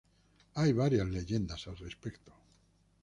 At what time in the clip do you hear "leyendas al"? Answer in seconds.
1.07-1.77